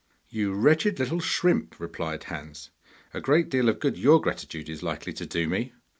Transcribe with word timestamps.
'You 0.29 0.53
wretched 0.55 0.97
little 0.97 1.19
shrimp,' 1.19 1.79
replied 1.79 2.23
Hans, 2.23 2.71
'a 3.13 3.21
great 3.21 3.49
deal 3.49 3.69
of 3.69 3.79
good 3.79 3.99
your 3.99 4.19
gratitude 4.19 4.67
is 4.67 4.81
likely 4.81 5.13
to 5.13 5.27
do 5.27 5.47
me! 5.47 5.73